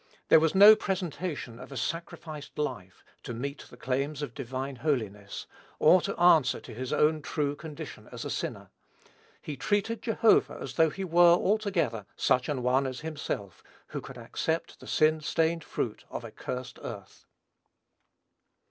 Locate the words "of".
1.59-1.71, 4.23-4.33, 16.09-16.23